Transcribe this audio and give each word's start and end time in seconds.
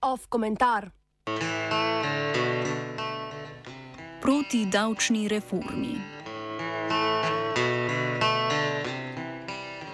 Off 0.00 0.26
komentar. 0.28 0.90
Proti 4.20 4.66
davčni 4.66 5.28
reformi. 5.28 5.94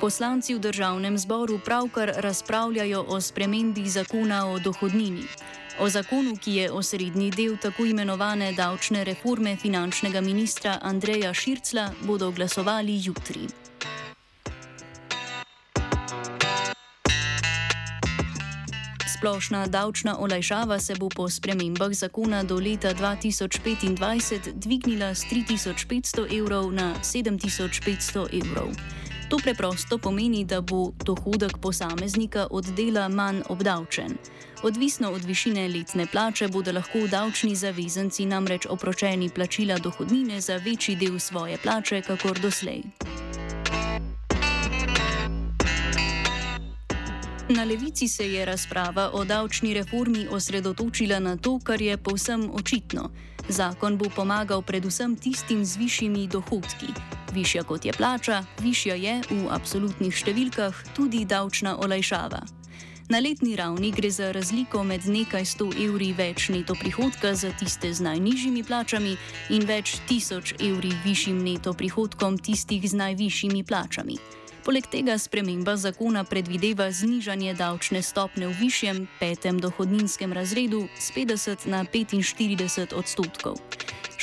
Poslanci 0.00 0.54
v 0.54 0.58
državnem 0.60 1.18
zboru 1.18 1.58
pravkar 1.64 2.12
razpravljajo 2.16 3.04
o 3.08 3.20
spremembi 3.20 3.88
zakona 3.88 4.46
o 4.48 4.58
dohodnini. 4.58 5.24
O 5.80 5.88
zakonu, 5.88 6.36
ki 6.36 6.52
je 6.54 6.72
osrednji 6.72 7.30
del 7.30 7.56
tako 7.56 7.84
imenovane 7.84 8.52
davčne 8.52 9.04
reforme 9.04 9.56
finančnega 9.56 10.20
ministra 10.20 10.78
Andreja 10.82 11.34
Šircla, 11.34 11.90
bodo 12.02 12.30
glasovali 12.30 13.00
jutri. 13.04 13.48
Splošna 19.18 19.66
davčna 19.66 20.18
olajšava 20.18 20.78
se 20.78 20.94
bo 20.94 21.08
po 21.08 21.28
spremembah 21.30 21.92
zakona 21.92 22.42
do 22.42 22.54
leta 22.54 22.94
2025 22.94 24.52
dvignila 24.52 25.14
z 25.14 25.24
3500 25.24 26.38
evrov 26.38 26.72
na 26.72 26.94
7500 27.02 28.40
evrov. 28.40 28.68
To 29.28 29.36
preprosto 29.42 29.98
pomeni, 29.98 30.44
da 30.44 30.60
bo 30.60 30.92
dohodek 31.04 31.58
posameznika 31.58 32.46
od 32.50 32.64
dela 32.64 33.08
manj 33.08 33.40
obdavčen. 33.48 34.16
Odvisno 34.62 35.10
od 35.10 35.24
višine 35.24 35.68
letne 35.68 36.06
plače 36.06 36.48
bodo 36.48 36.72
lahko 36.72 37.06
davčni 37.10 37.56
zavezanci 37.56 38.26
namreč 38.26 38.66
opročeni 38.70 39.30
plačila 39.30 39.78
dohodnine 39.78 40.40
za 40.40 40.56
večji 40.56 40.96
del 40.96 41.18
svoje 41.18 41.58
plače, 41.58 42.02
kakor 42.02 42.40
doslej. 42.40 42.82
Na 47.48 47.64
levici 47.64 48.08
se 48.08 48.32
je 48.32 48.44
razprava 48.44 49.10
o 49.12 49.24
davčni 49.24 49.74
reformi 49.74 50.28
osredotočila 50.30 51.18
na 51.18 51.36
to, 51.36 51.58
kar 51.64 51.82
je 51.82 51.96
povsem 51.96 52.50
očitno. 52.52 53.10
Zakon 53.48 53.98
bo 53.98 54.08
pomagal 54.16 54.62
predvsem 54.62 55.16
tistim 55.16 55.64
z 55.64 55.76
višjimi 55.76 56.28
dohodki. 56.28 57.13
Višja 57.34 57.64
kot 57.66 57.84
je 57.84 57.92
plača, 57.92 58.44
višja 58.62 58.94
je 58.94 59.14
v 59.30 59.46
absolutnih 59.50 60.14
številkah 60.14 60.76
tudi 60.94 61.24
davčna 61.26 61.72
olajšava. 61.82 62.44
Na 63.10 63.18
letni 63.18 63.56
ravni 63.58 63.90
gre 63.90 64.08
za 64.10 64.30
razliko 64.32 64.84
med 64.86 65.08
nekaj 65.10 65.44
sto 65.44 65.66
evri 65.74 66.12
več 66.14 66.46
neto 66.54 66.76
prihodka 66.78 67.34
za 67.34 67.50
tiste 67.58 67.90
z 67.92 68.06
najnižjimi 68.06 68.62
plačami 68.64 69.16
in 69.50 69.66
več 69.66 69.98
tisoč 70.08 70.54
evri 70.60 70.94
višjim 71.04 71.42
neto 71.42 71.74
prihodkom 71.74 72.38
tistih 72.38 72.86
z 72.86 72.96
najvišjimi 73.02 73.64
plačami. 73.66 74.16
Poleg 74.64 74.86
tega 74.88 75.18
sprememba 75.18 75.74
zakona 75.76 76.22
predvideva 76.24 76.86
znižanje 76.88 77.58
davčne 77.58 78.00
stopne 78.02 78.46
v 78.48 78.54
višjem 78.62 79.04
petem 79.20 79.58
dohodninskem 79.60 80.32
razredu 80.32 80.86
z 80.96 81.10
50 81.18 81.66
na 81.66 81.84
45 81.84 82.94
odstotkov. 82.94 83.60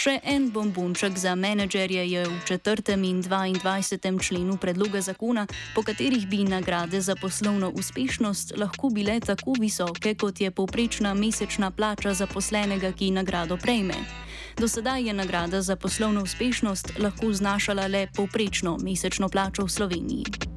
Še 0.01 0.15
en 0.25 0.47
bombonček 0.49 1.13
za 1.13 1.35
menedžerje 1.37 2.01
je 2.09 2.21
v 2.25 2.37
4. 2.49 2.97
in 3.05 3.21
22. 3.21 4.17
členu 4.17 4.57
predloga 4.57 4.97
zakona, 4.97 5.45
po 5.77 5.85
katerih 5.85 6.25
bi 6.25 6.41
nagrade 6.41 6.97
za 6.97 7.13
poslovno 7.13 7.69
uspešnost 7.69 8.57
lahko 8.57 8.89
bile 8.89 9.19
tako 9.21 9.53
visoke, 9.61 10.17
kot 10.17 10.41
je 10.41 10.49
povprečna 10.49 11.13
mesečna 11.13 11.69
plača 11.69 12.17
zaposlenega, 12.17 12.89
ki 12.97 13.13
nagrado 13.13 13.61
prejme. 13.61 14.01
Do 14.57 14.65
sedaj 14.65 15.05
je 15.05 15.13
nagrada 15.13 15.61
za 15.61 15.77
poslovno 15.77 16.25
uspešnost 16.25 16.97
lahko 16.97 17.29
znašala 17.29 17.85
le 17.85 18.07
povprečno 18.09 18.81
mesečno 18.81 19.29
plačo 19.29 19.69
v 19.69 19.69
Sloveniji. 19.69 20.50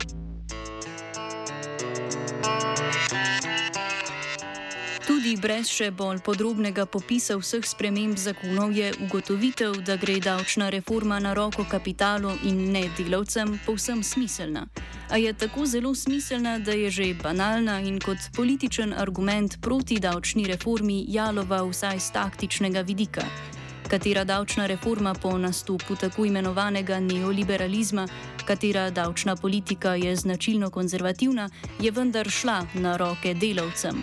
Tudi 5.24 5.40
brez 5.40 5.70
še 5.72 5.86
bolj 5.88 6.18
podrobnega 6.20 6.84
popisa 6.84 7.38
vseh 7.40 7.64
sprememb 7.64 8.18
zakonov 8.20 8.74
je 8.76 8.90
ugotovitev, 9.06 9.78
da 9.80 9.96
gre 9.96 10.18
davčna 10.20 10.66
reforma 10.68 11.16
na 11.16 11.32
roko 11.32 11.64
kapitalu 11.64 12.34
in 12.44 12.58
ne 12.74 12.82
delavcem, 12.98 13.54
povsem 13.64 14.02
smiselna. 14.04 14.66
A 15.08 15.16
je 15.16 15.32
tako 15.32 15.64
zelo 15.64 15.94
smiselna, 15.96 16.58
da 16.60 16.76
je 16.76 16.90
že 16.92 17.06
banalna 17.22 17.78
in 17.80 17.96
kot 18.04 18.20
političen 18.36 18.92
argument 18.92 19.56
proti 19.64 19.96
davčni 19.96 20.44
reformi 20.44 21.06
jalova 21.08 21.62
vsaj 21.72 22.04
z 22.04 22.12
taktičnega 22.20 22.84
vidika 22.84 23.24
katera 23.88 24.24
davčna 24.24 24.66
reforma 24.66 25.14
po 25.14 25.38
nastopu 25.38 25.96
tako 25.96 26.24
imenovanega 26.24 27.00
neoliberalizma, 27.00 28.08
katera 28.44 28.90
davčna 28.90 29.36
politika 29.36 29.94
je 29.94 30.16
značilno 30.16 30.70
konzervativna, 30.70 31.48
je 31.80 31.90
vendar 31.90 32.28
šla 32.28 32.66
na 32.74 32.96
roke 32.96 33.34
delavcem. 33.34 34.02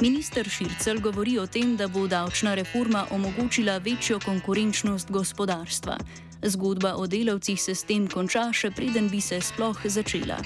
Minister 0.00 0.48
Šircel 0.48 1.00
govori 1.00 1.38
o 1.38 1.46
tem, 1.46 1.76
da 1.76 1.88
bo 1.88 2.06
davčna 2.06 2.54
reforma 2.54 3.06
omogočila 3.10 3.78
večjo 3.78 4.20
konkurenčnost 4.24 5.10
gospodarstva. 5.10 5.96
Zgodba 6.42 6.94
o 6.94 7.06
delavcih 7.06 7.62
se 7.62 7.74
s 7.74 7.82
tem 7.82 8.06
konča, 8.06 8.52
še 8.52 8.70
preden 8.70 9.08
bi 9.10 9.20
se 9.20 9.40
sploh 9.42 9.80
začela. 9.84 10.38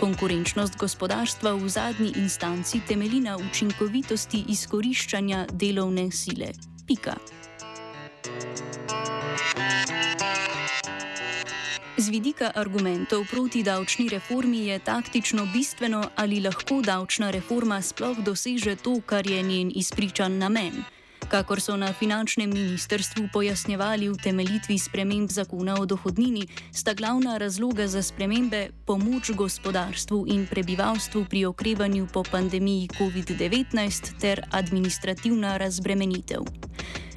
Konkurenčnost 0.00 0.76
gospodarstva 0.76 1.54
v 1.56 1.68
zadnji 1.68 2.12
instanci 2.20 2.84
temelji 2.88 3.24
na 3.24 3.38
učinkovitosti 3.40 4.44
izkoriščanja 4.52 5.46
delovne 5.52 6.10
sile. 6.12 6.52
Pika. 6.86 7.16
Z 11.98 12.14
vidika 12.14 12.54
argumentov 12.54 13.26
proti 13.26 13.66
davčni 13.66 14.06
reformi 14.06 14.70
je 14.70 14.78
taktično 14.78 15.50
bistveno, 15.50 16.14
ali 16.14 16.38
lahko 16.38 16.78
davčna 16.78 17.30
reforma 17.34 17.82
sploh 17.82 18.22
doseže 18.22 18.76
to, 18.78 19.00
kar 19.02 19.26
je 19.26 19.42
njen 19.42 19.72
izpričan 19.74 20.38
namen. 20.38 20.84
Kakor 21.28 21.60
so 21.60 21.76
na 21.76 21.90
finančnem 21.92 22.54
ministrstvu 22.54 23.26
pojasnjevali 23.32 24.08
v 24.08 24.14
temeljitvi 24.14 24.78
sprememb 24.78 25.30
zakona 25.30 25.74
o 25.74 25.86
dohodnini, 25.86 26.46
sta 26.70 26.94
glavna 26.94 27.34
razloga 27.38 27.86
za 27.86 28.02
spremembe 28.02 28.70
pomoč 28.86 29.34
gospodarstvu 29.34 30.24
in 30.28 30.46
prebivalstvu 30.46 31.24
pri 31.24 31.44
okrevanju 31.50 32.06
po 32.12 32.22
pandemiji 32.22 32.88
COVID-19 32.94 34.20
ter 34.20 34.46
administrativna 34.50 35.56
razbremenitev. 35.56 36.46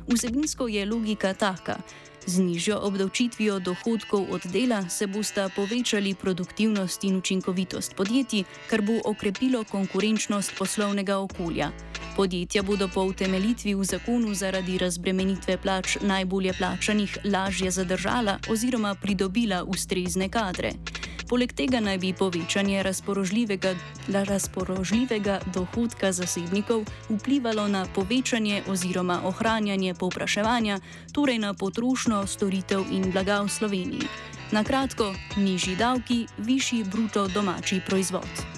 Vsebinsko 0.09 0.67
je 0.67 0.85
logika 0.85 1.33
taka. 1.33 1.77
Z 2.25 2.39
nižjo 2.39 2.79
obdavčitvijo 2.81 3.59
dohodkov 3.59 4.25
od 4.31 4.45
dela 4.53 4.89
se 4.89 5.07
bosta 5.07 5.49
povečali 5.55 6.15
produktivnost 6.15 7.03
in 7.03 7.17
učinkovitost 7.17 7.95
podjetij, 7.95 8.43
kar 8.69 8.81
bo 8.81 8.99
okrepilo 9.05 9.63
konkurenčnost 9.63 10.53
poslovnega 10.57 11.17
okolja. 11.17 11.71
Podjetja 12.15 12.63
bodo 12.63 12.87
po 12.87 13.01
utemeljitvi 13.01 13.73
v 13.73 13.83
zakonu 13.83 14.33
zaradi 14.33 14.77
razbremenitve 14.77 15.57
plač 15.57 15.97
najbolje 16.01 16.53
plačanih 16.53 17.17
lažje 17.23 17.71
zadržala 17.71 18.39
oziroma 18.49 18.95
pridobila 18.95 19.63
ustrezne 19.63 20.29
kadre. 20.29 20.73
Poleg 21.31 21.53
tega 21.55 21.79
naj 21.79 21.95
bi 21.97 22.09
povečanje 22.11 22.83
razpoložljivega, 22.83 23.71
razpoložljivega 24.11 25.39
dohodka 25.53 26.11
zasebnikov 26.11 26.83
vplivalo 27.09 27.67
na 27.71 27.85
povečanje 27.95 28.63
oziroma 28.67 29.21
ohranjanje 29.23 29.93
povpraševanja, 29.93 30.79
torej 31.15 31.39
na 31.39 31.53
potrošnjo 31.53 32.25
storitev 32.27 32.83
in 32.91 33.11
blaga 33.15 33.39
v 33.47 33.49
Sloveniji. 33.49 34.11
Na 34.51 34.63
kratko, 34.63 35.13
nižji 35.37 35.75
davki, 35.75 36.25
višji 36.37 36.83
bruto 36.83 37.27
domači 37.27 37.79
proizvod. 37.87 38.50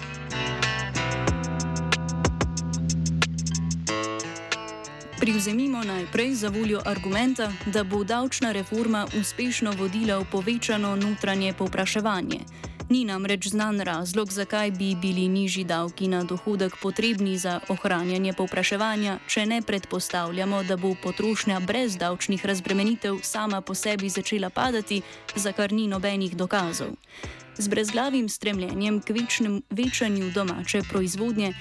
Privzemimo 5.24 5.84
najprej 5.84 6.34
za 6.34 6.48
voljo 6.48 6.80
argumenta, 6.84 7.52
da 7.66 7.84
bo 7.84 8.04
davčna 8.04 8.52
reforma 8.52 9.06
uspešno 9.20 9.72
vodila 9.72 10.18
v 10.18 10.24
povečano 10.32 10.96
notranje 10.96 11.52
povpraševanje. 11.52 12.40
Ni 12.90 13.04
namreč 13.04 13.48
znan 13.48 13.80
razlog, 13.80 14.32
zakaj 14.32 14.70
bi 14.70 14.94
bili 14.94 15.28
nižji 15.28 15.64
davki 15.64 16.08
na 16.08 16.24
dohodek 16.24 16.76
potrebni 16.82 17.38
za 17.38 17.60
ohranjanje 17.68 18.32
povpraševanja, 18.32 19.18
če 19.28 19.46
ne 19.46 19.62
predpostavljamo, 19.62 20.62
da 20.62 20.76
bo 20.76 20.92
potrošnja 21.02 21.60
brez 21.60 21.96
davčnih 21.96 22.46
razbremenitev 22.46 23.16
sama 23.22 23.60
po 23.60 23.74
sebi 23.74 24.08
začela 24.08 24.50
padati, 24.50 25.00
za 25.36 25.52
kar 25.52 25.72
ni 25.72 25.88
nobenih 25.88 26.36
dokazov. 26.36 26.92
Z 27.58 27.68
brezglavim 27.68 28.28
stremljenjem 28.28 29.00
k 29.00 29.10
večnem, 29.10 29.62
večanju 29.70 30.30
domače 30.34 30.82
proizvodnje 30.90 31.54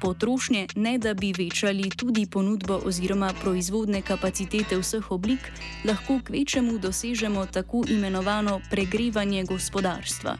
potrošnje, 0.00 0.66
ne 0.76 0.98
da 0.98 1.14
bi 1.14 1.32
večali 1.38 1.90
tudi 1.90 2.26
ponudbo 2.26 2.80
oziroma 2.84 3.32
proizvodne 3.42 4.02
kapacitete 4.02 4.78
vseh 4.78 5.10
oblik, 5.10 5.52
lahko 5.84 6.20
k 6.24 6.30
večjemu 6.30 6.78
dosežemo 6.78 7.46
tako 7.46 7.84
imenovano 7.88 8.60
pregrevanje 8.70 9.44
gospodarstva. 9.44 10.36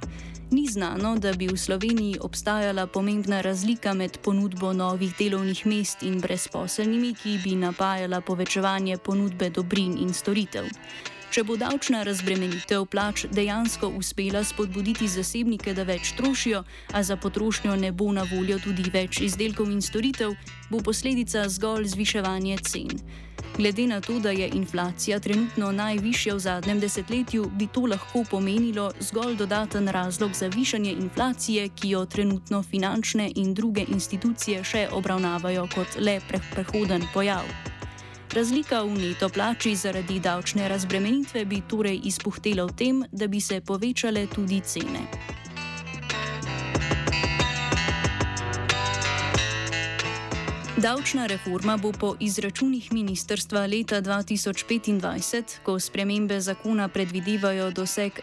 Ni 0.50 0.66
znano, 0.66 1.16
da 1.18 1.32
bi 1.32 1.48
v 1.48 1.56
Sloveniji 1.56 2.18
obstajala 2.20 2.86
pomembna 2.86 3.40
razlika 3.40 3.94
med 3.94 4.18
ponudbo 4.22 4.72
novih 4.72 5.14
delovnih 5.18 5.66
mest 5.66 6.02
in 6.02 6.20
brezposelnimi, 6.20 7.14
ki 7.14 7.38
bi 7.44 7.56
napajala 7.56 8.20
povečevanje 8.20 8.98
ponudbe 8.98 9.50
dobrin 9.50 9.98
in 9.98 10.14
storitev. 10.14 10.64
Če 11.36 11.42
bo 11.44 11.52
davčna 11.60 11.98
razbremenitev 12.08 12.86
plač 12.88 13.26
dejansko 13.28 13.90
uspela 13.98 14.40
spodbuditi 14.40 15.04
zasebnike, 15.04 15.74
da 15.76 15.84
več 15.84 16.14
trošijo, 16.16 16.62
a 16.96 17.02
za 17.04 17.18
potrošnjo 17.20 17.74
ne 17.76 17.90
bo 17.92 18.06
na 18.16 18.24
voljo 18.30 18.56
tudi 18.64 18.86
več 18.94 19.20
izdelkov 19.20 19.68
in 19.68 19.82
storitev, 19.84 20.32
bo 20.70 20.80
posledica 20.80 21.42
zgolj 21.58 21.90
zviševanje 21.92 22.56
cen. 22.70 23.04
Glede 23.58 23.84
na 23.92 24.00
to, 24.00 24.16
da 24.16 24.32
je 24.32 24.48
inflacija 24.56 25.20
trenutno 25.20 25.74
najvišja 25.76 26.40
v 26.40 26.44
zadnjem 26.48 26.80
desetletju, 26.80 27.52
bi 27.52 27.68
to 27.68 27.84
lahko 27.84 28.24
pomenilo 28.32 28.88
zgolj 29.04 29.36
dodaten 29.36 29.92
razlog 29.92 30.32
za 30.32 30.48
višanje 30.48 30.96
inflacije, 30.96 31.68
ki 31.68 31.92
jo 31.98 32.06
trenutno 32.08 32.64
finančne 32.64 33.28
in 33.36 33.52
druge 33.52 33.84
institucije 33.84 34.64
še 34.64 34.88
obravnavajo 34.88 35.68
kot 35.76 36.00
le 36.00 36.20
prehoden 36.30 37.04
pojav. 37.12 37.75
Razlika 38.36 38.82
v 38.84 38.98
neto 39.00 39.28
plači 39.32 39.70
zaradi 39.72 40.20
davčne 40.20 40.68
razbremenitve 40.68 41.44
bi 41.48 41.62
torej 41.64 42.02
izpuhtela 42.04 42.66
v 42.68 42.74
tem, 42.76 42.98
da 43.08 43.26
bi 43.32 43.40
se 43.40 43.62
povečale 43.64 44.26
tudi 44.28 44.60
cene. 44.60 45.08
Davčna 50.76 51.26
reforma 51.26 51.76
bo 51.76 51.93
po 51.93 52.17
izračunih 52.20 52.93
ministrstva 52.93 53.67
leta 53.67 54.02
2025, 54.02 55.43
ko 55.62 55.81
spremembe 55.81 56.40
zakona 56.40 56.88
predvidevajo 56.88 57.70
doseg 57.70 58.20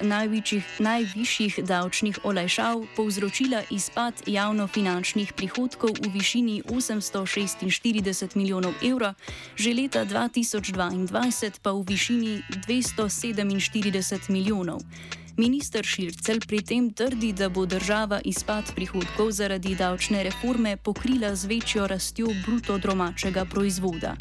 najvišjih 0.79 1.59
davčnih 1.65 2.19
olajšav, 2.23 2.85
povzročila 2.95 3.63
izpad 3.69 4.13
javnofinančnih 4.27 5.33
prihodkov 5.33 5.97
v 6.05 6.13
višini 6.13 6.61
846 6.69 8.35
milijonov 8.35 8.73
evrov, 8.85 9.17
že 9.55 9.73
leta 9.73 10.05
2022 10.05 11.59
pa 11.61 11.71
v 11.73 11.83
višini 11.89 12.41
247 12.67 14.29
milijonov. 14.29 14.85
Minister 15.37 15.81
Šircel 15.81 16.45
pri 16.45 16.61
tem 16.61 16.91
trdi, 16.93 17.31
da 17.33 17.49
bo 17.49 17.65
država 17.65 18.19
izpad 18.21 18.69
prihodkov 18.75 19.31
zaradi 19.33 19.73
davčne 19.75 20.23
reforme 20.23 20.77
pokrila 20.77 21.35
z 21.35 21.45
večjo 21.49 21.87
rastjo 21.87 22.27
bruto 22.45 22.77
domačega 22.77 23.45
proizvoda. 23.45 24.13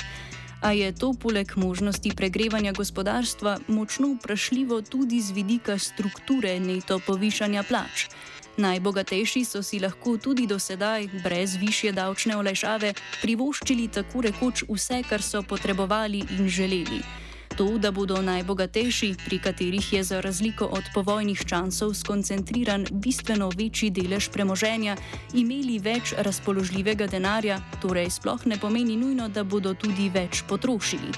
A 0.62 0.72
je 0.72 0.92
to 0.94 1.12
poleg 1.12 1.52
možnosti 1.56 2.14
pregrevanja 2.16 2.72
gospodarstva 2.72 3.58
močno 3.68 4.14
vprašljivo 4.14 4.80
tudi 4.82 5.20
z 5.20 5.30
vidika 5.30 5.78
strukture 5.78 6.60
neto 6.60 6.98
povišanja 7.06 7.62
plač. 7.62 8.08
Najbogatejši 8.56 9.44
so 9.44 9.62
si 9.62 9.80
lahko 9.80 10.16
tudi 10.16 10.46
do 10.46 10.58
sedaj, 10.58 11.08
brez 11.24 11.56
više 11.60 11.92
davčne 11.92 12.36
olajšave, 12.36 12.94
privoščili 13.22 13.88
tako 13.88 14.20
rekoč 14.20 14.64
vse, 14.68 15.02
kar 15.08 15.22
so 15.22 15.42
potrebovali 15.42 16.24
in 16.38 16.48
želeli. 16.48 17.02
To, 17.56 17.78
da 17.78 17.90
bodo 17.90 18.16
najbogatejši, 18.22 19.14
pri 19.25 19.38
katerih 19.38 19.93
je 19.93 20.02
za 20.04 20.20
razliko 20.20 20.64
od 20.64 20.84
povojnih 20.94 21.44
časov 21.44 21.94
skoncentriran 21.94 22.87
bistveno 22.90 23.50
večji 23.56 23.90
delež 23.90 24.31
premoženja, 24.32 24.96
imeli 25.34 25.78
več 25.78 26.14
razpoložljivega 26.16 27.06
denarja, 27.06 27.60
torej 27.82 28.10
sploh 28.10 28.46
ne 28.46 28.56
pomeni 28.56 28.96
nujno, 28.96 29.28
da 29.28 29.44
bodo 29.44 29.75
tudi 29.75 30.08
več 30.08 30.43
potrošili. 30.49 31.12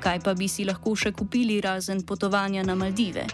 Kaj 0.00 0.20
pa 0.20 0.34
bi 0.34 0.48
si 0.48 0.66
lahko 0.66 0.96
še 0.96 1.12
kupili 1.12 1.60
razen 1.60 2.02
potovanja 2.02 2.66
na 2.66 2.74
Maldive? 2.74 3.26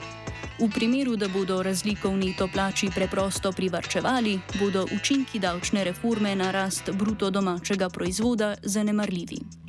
V 0.61 0.69
primeru, 0.70 1.17
da 1.17 1.29
bodo 1.29 1.62
razliko 1.62 2.12
v 2.12 2.29
neto 2.29 2.49
plači 2.52 2.90
preprosto 2.94 3.52
privrčevali, 3.52 4.38
bodo 4.61 4.85
učinki 4.85 5.40
davčne 5.40 5.85
reforme 5.85 6.37
na 6.37 6.52
rast 6.52 6.93
bruto 6.93 7.31
domačega 7.31 7.88
proizvoda 7.88 8.55
zanemarljivi. 8.62 9.63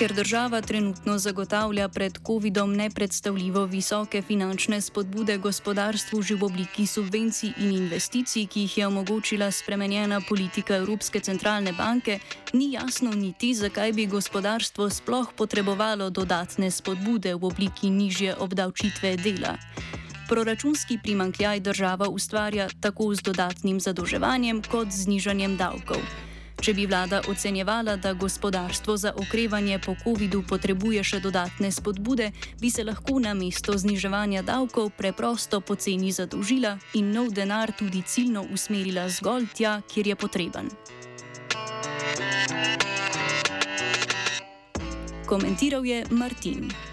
Ker 0.00 0.14
država 0.14 0.60
trenutno 0.60 1.18
zagotavlja 1.18 1.88
pred 1.88 2.18
COVID-om 2.26 2.72
nepredstavljivo 2.76 3.64
visoke 3.64 4.22
finančne 4.22 4.80
spodbude 4.80 5.36
gospodarstvu 5.38 6.22
že 6.22 6.34
v 6.34 6.44
obliki 6.44 6.86
subvencij 6.86 7.52
in 7.56 7.74
investicij, 7.76 8.46
ki 8.46 8.60
jih 8.60 8.78
je 8.78 8.86
omogočila 8.86 9.50
spremenjena 9.50 10.20
politika 10.28 10.76
Evropske 10.76 11.20
centralne 11.20 11.72
banke, 11.72 12.18
ni 12.52 12.72
jasno 12.72 13.10
niti, 13.10 13.52
zakaj 13.54 13.92
bi 13.92 14.06
gospodarstvo 14.06 14.88
sploh 14.90 15.28
potrebovalo 15.36 16.10
dodatne 16.10 16.70
spodbude 16.70 17.34
v 17.34 17.44
obliki 17.44 17.90
nižje 17.90 18.36
obdavčitve 18.36 19.16
dela. 19.16 19.58
Proračunski 20.28 20.98
primankljaj 21.02 21.60
država 21.60 22.08
ustvarja 22.08 22.68
tako 22.80 23.14
z 23.14 23.20
dodatnim 23.20 23.80
zadolževanjem 23.80 24.62
kot 24.62 24.88
z 24.88 25.04
znižanjem 25.04 25.56
davkov. 25.56 26.29
Če 26.60 26.74
bi 26.76 26.84
vlada 26.84 27.22
ocenjevala, 27.28 27.94
da 27.96 28.12
gospodarstvo 28.12 28.96
za 28.96 29.12
okrevanje 29.16 29.78
po 29.78 29.94
COVID-u 30.04 30.42
potrebuje 30.48 31.04
še 31.04 31.20
dodatne 31.24 31.70
spodbude, 31.72 32.26
bi 32.60 32.68
se 32.70 32.84
lahko 32.84 33.16
na 33.16 33.32
mesto 33.34 33.72
zniževanja 33.72 34.42
davkov 34.44 34.90
preprosto 34.98 35.62
poceni 35.64 36.12
zadolžila 36.12 36.74
in 37.00 37.14
nov 37.16 37.32
denar 37.32 37.72
tudi 37.72 38.02
ciljno 38.04 38.44
usmerila 38.52 39.08
zgolj 39.08 39.48
tja, 39.56 39.80
kjer 39.88 40.12
je 40.12 40.20
potreben. 40.20 40.68
Komentiral 45.24 45.86
je 45.86 46.04
Martin. 46.10 46.89